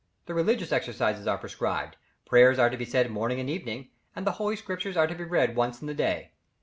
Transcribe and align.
The 0.25 0.33
religious 0.33 0.71
exercises 0.71 1.27
are 1.27 1.37
prescribed, 1.37 1.95
prayers 2.25 2.57
are 2.57 2.71
to 2.71 2.75
be 2.75 2.85
said 2.85 3.11
morning 3.11 3.39
and 3.39 3.51
evening, 3.51 3.91
and 4.15 4.25
the 4.25 4.31
Holy 4.41 4.55
Scriptures 4.55 4.97
are 4.97 5.05
to 5.05 5.13
be 5.13 5.25
read 5.25 5.55
once 5.55 5.79
in 5.79 5.85
the 5.85 5.93
day. 5.93 6.31